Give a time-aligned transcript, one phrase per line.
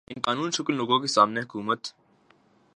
[0.07, 1.87] ان قانوں شکن لوگوں کے سامنے حکومت